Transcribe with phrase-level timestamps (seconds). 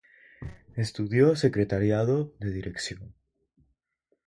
[0.75, 3.13] Estudió Secretariado de Dirección.